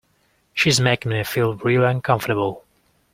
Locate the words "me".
1.11-1.23